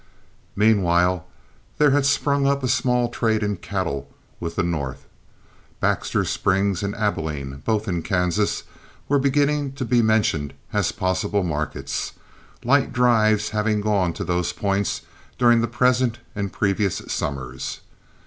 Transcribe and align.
Meanwhile 0.55 1.27
there 1.77 1.91
had 1.91 2.07
sprung 2.07 2.47
up 2.47 2.63
a 2.63 2.67
small 2.67 3.07
trade 3.09 3.43
in 3.43 3.57
cattle 3.57 4.11
with 4.39 4.55
the 4.55 4.63
North. 4.63 5.05
Baxter 5.79 6.25
Springs 6.25 6.81
and 6.81 6.95
Abilene, 6.95 7.61
both 7.65 7.87
in 7.87 8.01
Kansas, 8.01 8.63
were 9.07 9.19
beginning 9.19 9.73
to 9.73 9.85
be 9.85 10.01
mentioned 10.01 10.55
as 10.73 10.91
possible 10.91 11.43
markets, 11.43 12.13
light 12.63 12.91
drives 12.91 13.49
having 13.51 13.79
gone 13.79 14.11
to 14.13 14.23
those 14.23 14.53
points 14.53 15.01
during 15.37 15.61
the 15.61 15.67
present 15.67 16.17
and 16.33 16.51
previous 16.51 17.03
summers. 17.07 17.81